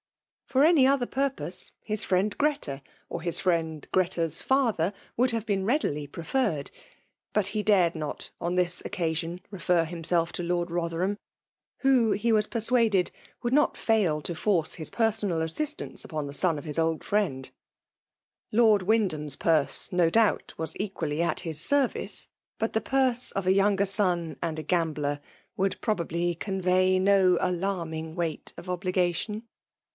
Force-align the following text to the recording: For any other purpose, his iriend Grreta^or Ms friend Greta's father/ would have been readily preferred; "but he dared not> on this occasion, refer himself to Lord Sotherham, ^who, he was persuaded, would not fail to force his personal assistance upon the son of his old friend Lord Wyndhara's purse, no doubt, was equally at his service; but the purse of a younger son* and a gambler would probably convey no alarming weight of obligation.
For 0.47 0.65
any 0.65 0.85
other 0.85 1.05
purpose, 1.05 1.71
his 1.81 2.03
iriend 2.05 2.35
Grreta^or 2.35 3.23
Ms 3.23 3.39
friend 3.39 3.87
Greta's 3.93 4.41
father/ 4.41 4.91
would 5.15 5.31
have 5.31 5.45
been 5.45 5.63
readily 5.63 6.07
preferred; 6.07 6.71
"but 7.33 7.47
he 7.47 7.63
dared 7.63 7.95
not> 7.95 8.31
on 8.41 8.55
this 8.55 8.81
occasion, 8.83 9.39
refer 9.51 9.85
himself 9.85 10.33
to 10.33 10.43
Lord 10.43 10.69
Sotherham, 10.69 11.17
^who, 11.83 12.17
he 12.17 12.33
was 12.33 12.47
persuaded, 12.47 13.11
would 13.43 13.53
not 13.53 13.77
fail 13.77 14.21
to 14.23 14.35
force 14.35 14.73
his 14.73 14.89
personal 14.89 15.39
assistance 15.41 16.03
upon 16.03 16.27
the 16.27 16.33
son 16.33 16.57
of 16.57 16.65
his 16.65 16.79
old 16.79 17.03
friend 17.03 17.49
Lord 18.51 18.81
Wyndhara's 18.81 19.37
purse, 19.37 19.89
no 19.93 20.09
doubt, 20.09 20.53
was 20.57 20.75
equally 20.79 21.21
at 21.21 21.41
his 21.41 21.61
service; 21.61 22.27
but 22.57 22.73
the 22.73 22.81
purse 22.81 23.31
of 23.33 23.47
a 23.47 23.53
younger 23.53 23.85
son* 23.85 24.35
and 24.41 24.59
a 24.59 24.63
gambler 24.63 25.21
would 25.55 25.79
probably 25.79 26.33
convey 26.35 26.99
no 26.99 27.37
alarming 27.39 28.15
weight 28.15 28.51
of 28.57 28.67
obligation. 28.67 29.43